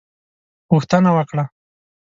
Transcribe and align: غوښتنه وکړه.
غوښتنه 0.71 1.09
وکړه. 1.17 1.43